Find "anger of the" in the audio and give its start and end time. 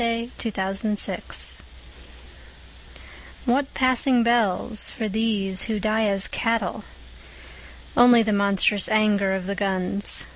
8.89-9.53